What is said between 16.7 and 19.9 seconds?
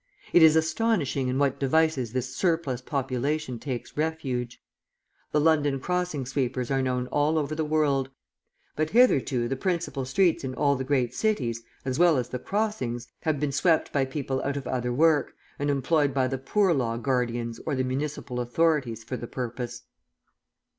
Law guardians or the municipal authorities for the purpose.